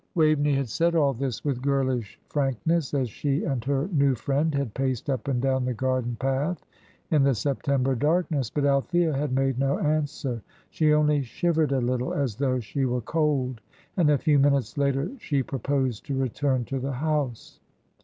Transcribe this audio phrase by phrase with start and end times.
[0.15, 4.73] Waveney had said all this with girlish frankness, as she and her new friend had
[4.73, 6.65] paced up and down the garden path
[7.11, 10.41] in the September darkness; but Althea had made no answer.
[10.71, 13.61] She only shivered a little, as though she were cold;
[13.95, 17.59] and a few minutes later she proposed to return to the house.